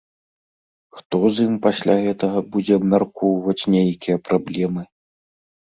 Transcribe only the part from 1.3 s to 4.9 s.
з ім пасля гэтага будзе абмяркоўваць нейкія праблемы?